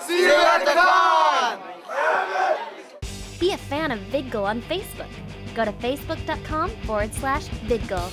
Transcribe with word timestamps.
See 0.00 0.22
you 0.22 0.32
at 0.32 0.64
the 0.64 0.72
con! 0.72 1.58
Be 3.40 3.52
a 3.52 3.56
fan 3.56 3.90
of 3.90 3.98
VidGull 4.10 4.44
on 4.44 4.62
Facebook. 4.62 5.08
Go 5.54 5.64
to 5.64 5.72
facebook.com 5.72 6.70
forward 6.86 7.12
slash 7.14 7.48
VidGull. 7.66 8.10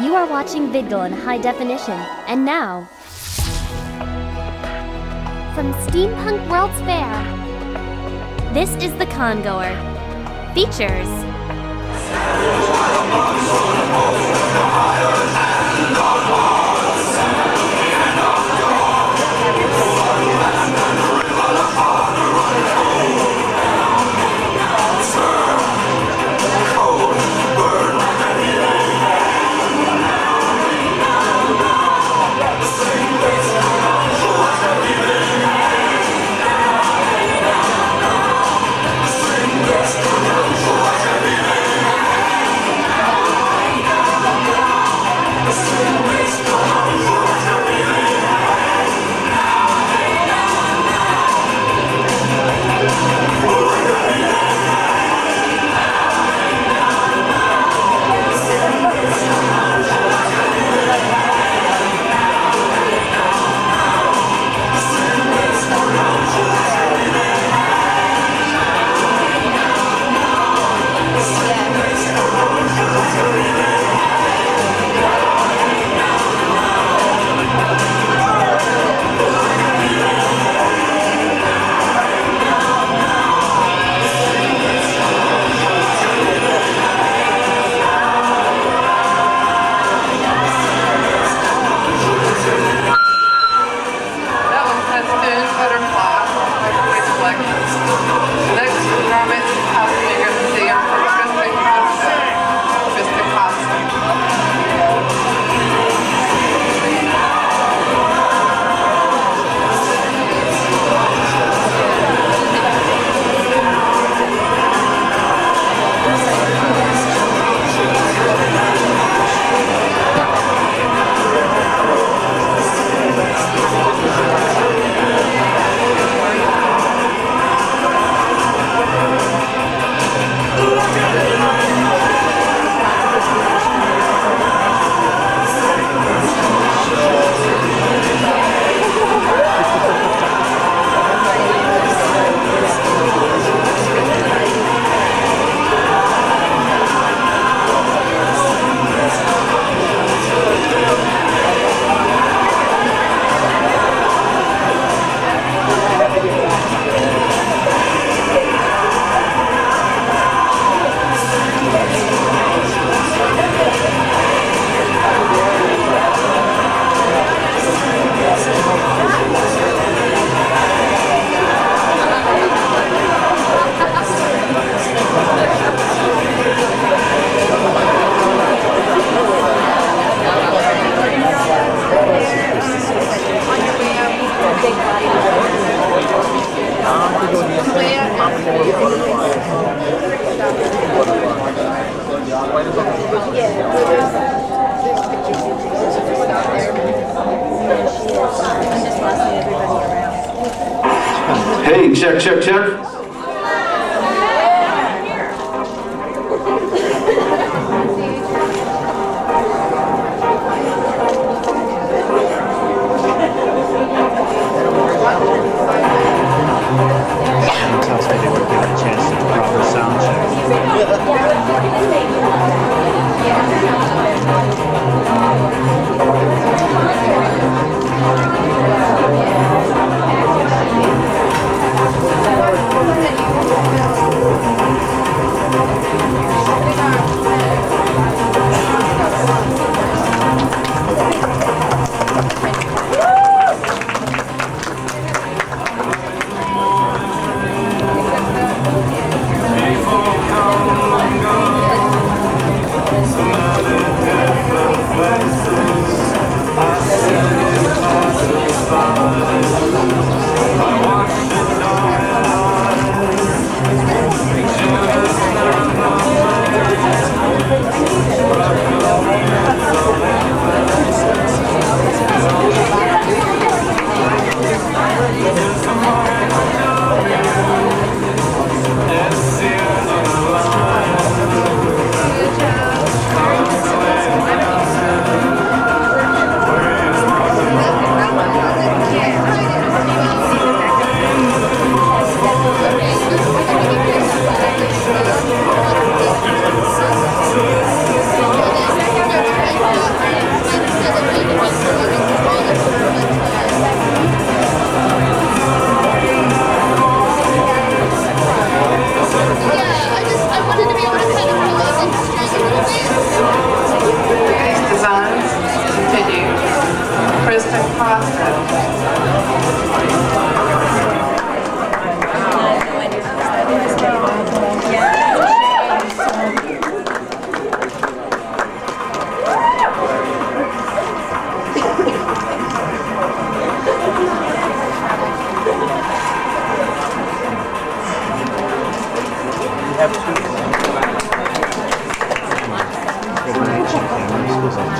You 0.00 0.14
are 0.14 0.26
watching 0.26 0.68
VidGull 0.68 1.06
in 1.06 1.12
high 1.12 1.38
definition, 1.38 1.98
and 2.26 2.44
now, 2.44 2.88
from 5.54 5.72
Steampunk 5.84 6.48
World's 6.48 6.80
Fair, 6.82 7.12
this 8.54 8.70
is 8.82 8.92
The 8.98 9.06
Congoer. 9.06 9.74
Features 10.54 11.08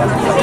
But 0.00 0.40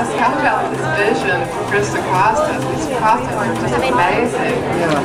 Guys, 0.00 0.16
how 0.16 0.32
about 0.32 0.64
this 0.72 0.80
vision 0.96 1.44
for 1.52 1.60
Krista 1.68 2.00
Costa? 2.08 2.56
These 2.72 2.88
costumes 2.98 3.36
are 3.36 3.52
just 3.68 3.76
amazing. 3.84 4.56
Yeah. 4.80 4.96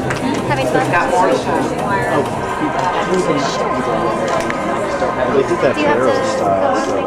Having 0.47 0.67
fun. 0.67 0.87
Got 0.89 1.11
more 1.11 1.27
to 1.27 1.35
show. 1.35 1.59
They 5.35 5.43
did 5.43 5.59
that 5.59 5.75
Do 5.75 5.81
you 5.81 5.87
have 5.87 5.99
for 5.99 6.05
to 6.05 6.11
Arrows 6.15 6.31
go 6.39 6.47
on 6.47 6.79
style. 6.79 7.03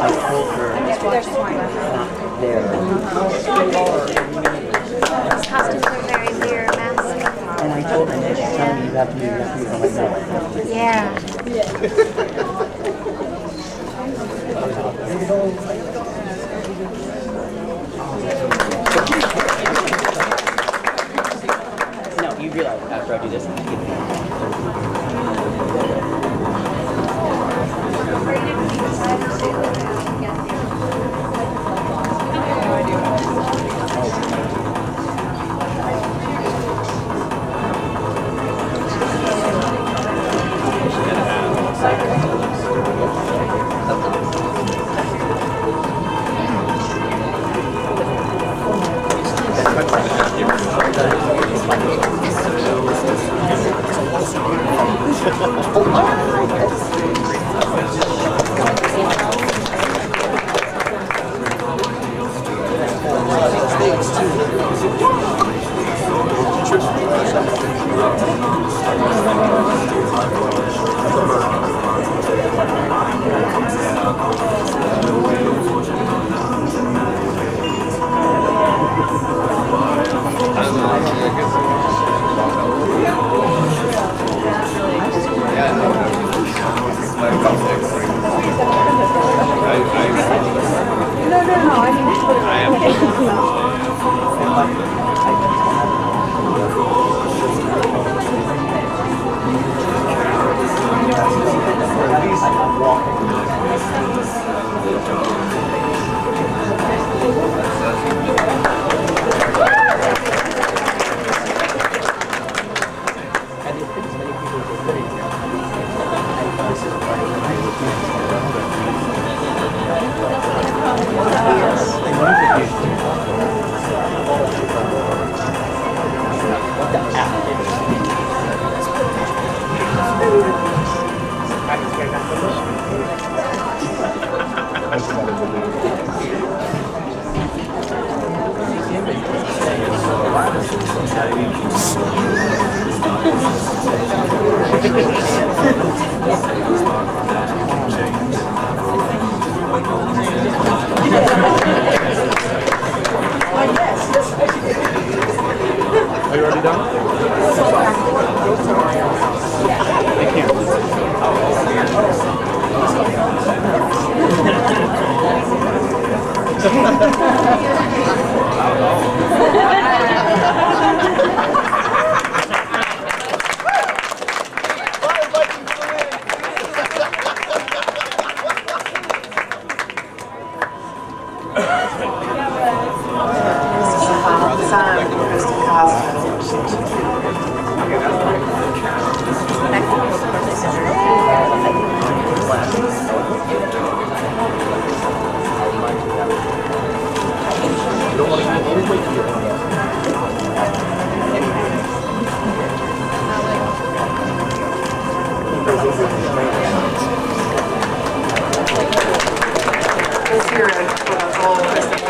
I 0.00 0.16
told 0.32 0.48
her 0.56 0.72
there. 2.40 2.64
Costumes 5.44 5.84
are 5.84 6.00
very 6.08 6.32
weird, 6.40 6.72
mask. 6.76 7.60
And 7.60 7.72
I 7.74 7.82
told 7.92 8.08
her, 8.08 8.14
and 8.14 8.36
she's 8.38 8.56
telling 8.56 8.80
me 8.80 8.86
you 8.86 8.94
have 8.94 9.10
to 9.10 9.14
be, 9.16 9.20
you 9.20 9.28
have 9.28 9.52
to 9.52 9.64
be, 9.64 9.68
I'm 9.68 9.80
like, 9.82 9.92
no. 9.92 10.06
Yeah. 12.24 12.46
realize 22.52 22.80
after 22.90 23.14
I 23.14 23.22
do 23.22 23.28
this, 23.30 23.46
I 23.46 24.99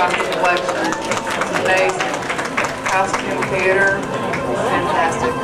Crystal 0.00 0.32
collection. 0.32 0.64
Amazing. 1.60 2.00
Costume 2.88 3.42
theater, 3.50 4.00
fantastic. 4.70 5.34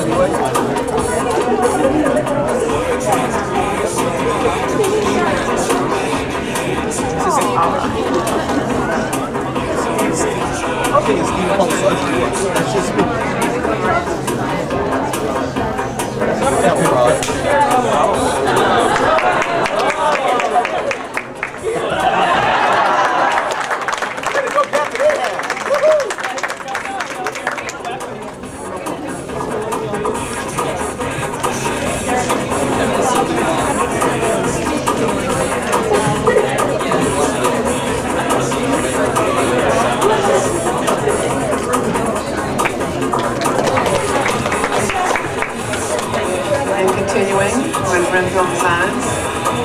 Renfield 48.21 48.49
Designs, 48.49 49.05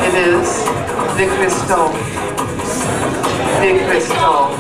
it 0.07 0.15
is 0.15 0.65
the 1.19 1.27
Crystal. 1.37 1.89
The 3.61 3.85
Crystal. 3.87 4.57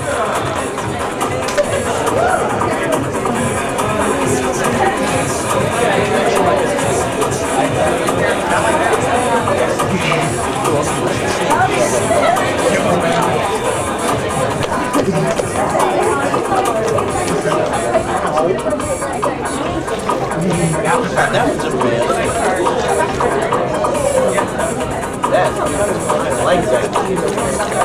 We 26.46 27.75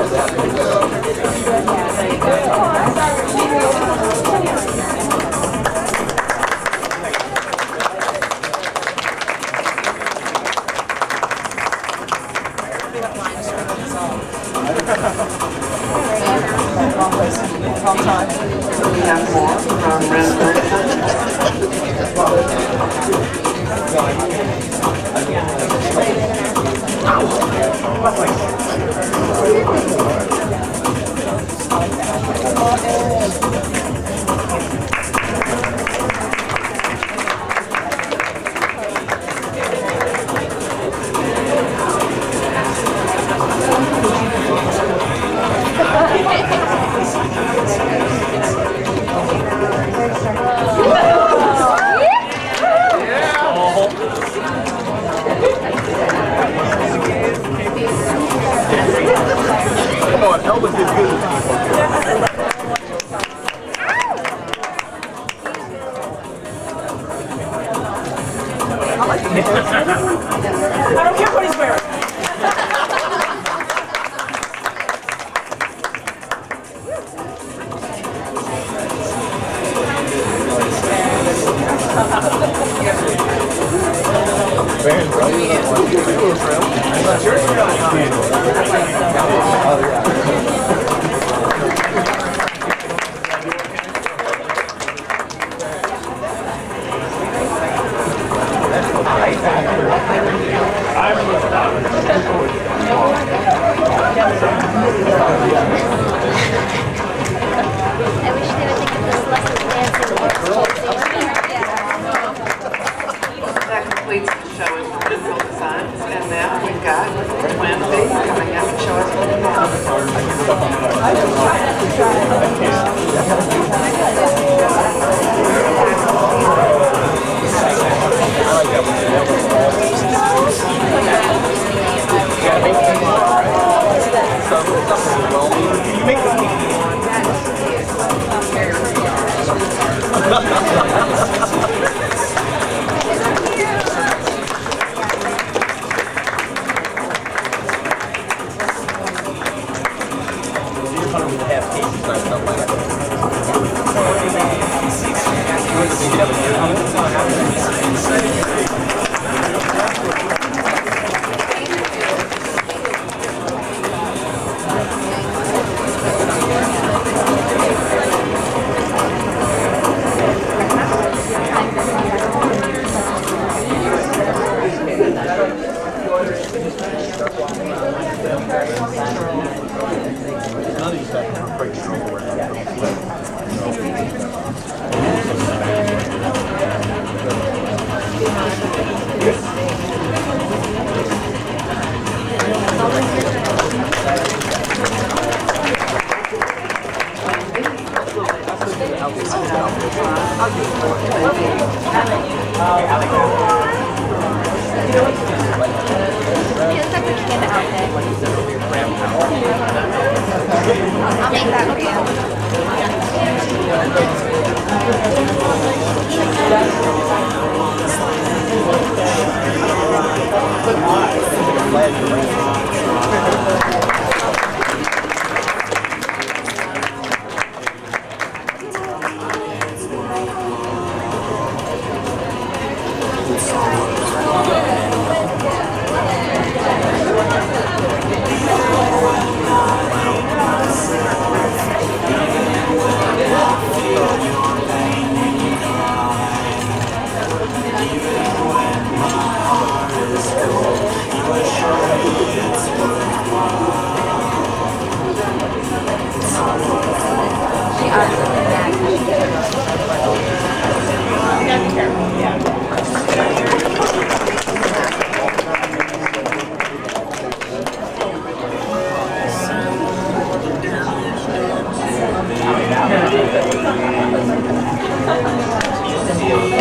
Final 276.31 276.61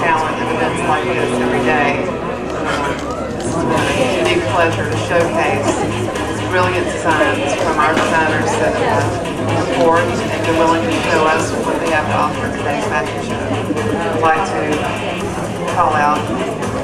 talent 0.00 0.34
at 0.34 0.48
events 0.50 0.82
like 0.90 1.04
this 1.04 1.30
every 1.38 1.62
day. 1.62 2.02
Been 3.64 3.98
a 3.98 4.18
unique 4.18 4.44
pleasure 4.50 4.90
to 4.90 4.98
showcase 5.06 5.70
brilliant 6.54 6.86
designs 6.86 7.50
from 7.58 7.78
our 7.82 7.94
designers 7.94 8.46
that 8.62 8.74
have 8.78 9.10
support 9.66 10.06
and 10.06 10.46
been 10.46 10.54
willing 10.54 10.82
to 10.86 10.92
show 11.10 11.26
us 11.26 11.50
what 11.66 11.74
they 11.82 11.90
have 11.90 12.06
to 12.06 12.14
offer 12.14 12.46
today's 12.54 12.86
fashion 12.86 13.18
show. 13.26 13.42
I'd 13.42 14.22
like 14.22 14.46
to 14.54 14.70
call 15.74 15.94
out 15.98 16.22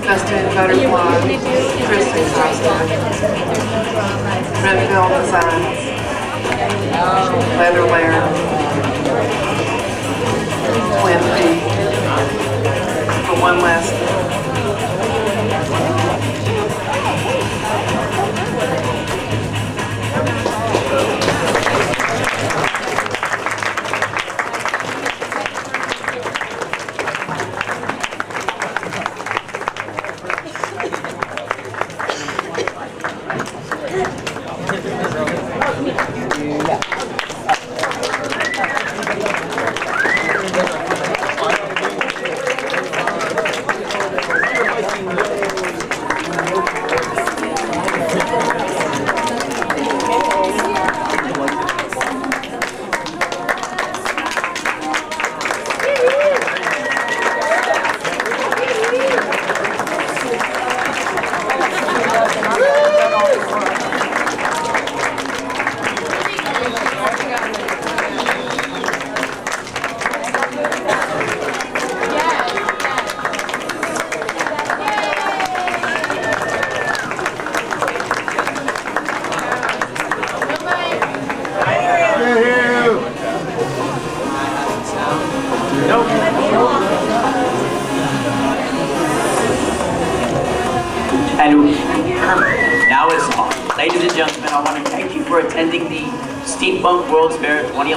Dustin 0.02 0.42
Butterfly, 0.58 1.38
Kristen 1.86 2.26
Costa, 2.34 2.74
Redfield 4.58 5.10
Designs, 5.22 5.78
Leatherware, 7.62 8.26
Twin 10.98 11.99
one 13.40 13.58
last 13.58 14.19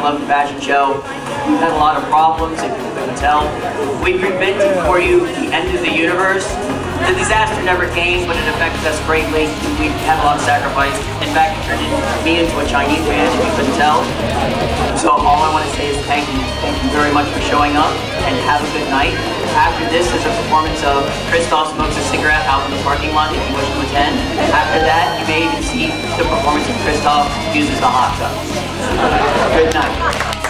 Fair 0.03 0.19
2011 0.19 0.27
Fashion 0.27 0.59
Show. 0.59 0.99
We've 1.47 1.63
had 1.63 1.71
a 1.71 1.79
lot 1.79 1.95
of 1.95 2.03
problems, 2.11 2.59
if 2.59 2.75
you 2.75 2.91
couldn't 2.91 3.15
tell. 3.15 3.47
We 4.03 4.19
prevented 4.19 4.75
for 4.83 4.99
you 4.99 5.23
the 5.23 5.47
end 5.47 5.71
of 5.71 5.79
the 5.79 5.95
universe. 5.95 6.43
The 7.07 7.15
disaster 7.15 7.63
never 7.63 7.87
came, 7.95 8.27
but 8.27 8.35
it 8.35 8.43
affected 8.51 8.83
us 8.83 8.99
greatly. 9.07 9.47
We 9.79 9.95
had 10.03 10.19
a 10.19 10.23
lot 10.27 10.35
of 10.35 10.43
sacrifice. 10.43 10.91
In 11.23 11.31
fact, 11.31 11.55
it 11.55 11.63
turned 11.71 11.87
me 12.27 12.43
into 12.43 12.51
a 12.59 12.67
Chinese 12.67 13.03
man, 13.07 13.31
if 13.31 13.47
you 13.47 13.51
couldn't 13.55 13.79
tell. 13.79 14.03
So 14.99 15.15
all 15.15 15.39
I 15.39 15.55
want 15.55 15.63
to 15.71 15.73
say 15.79 15.87
is 15.87 15.99
thank 16.03 16.27
you. 16.27 16.39
Thank 16.59 16.75
you 16.83 16.91
very 16.91 17.15
much 17.15 17.31
for 17.31 17.39
showing 17.39 17.79
up, 17.79 17.95
and 18.27 18.35
have 18.43 18.59
a 18.59 18.69
good 18.75 18.91
night. 18.91 19.15
After 19.83 19.97
this 19.97 20.07
is 20.07 20.25
a 20.25 20.29
performance 20.43 20.81
of 20.85 21.03
Christoph 21.27 21.75
Smokes 21.75 21.97
a 21.97 22.01
Cigarette 22.03 22.45
out 22.47 22.63
in 22.63 22.71
the 22.71 22.81
parking 22.83 23.13
lot 23.13 23.35
if 23.35 23.49
you 23.49 23.53
wish 23.53 23.67
to 23.67 23.81
attend. 23.81 24.15
After 24.39 24.79
that, 24.79 25.19
you 25.19 25.27
may 25.27 25.43
even 25.43 25.61
see 25.61 25.87
the 26.15 26.23
performance 26.23 26.69
of 26.69 26.75
Christoph 26.87 27.27
uses 27.53 27.81
the 27.81 27.91
hot 27.91 28.15
tub. 28.15 28.31
Good 29.59 29.73
night. 29.73 30.42